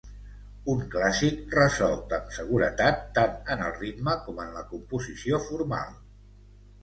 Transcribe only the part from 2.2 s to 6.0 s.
seguretat, tant en el ritme com en la composició formal.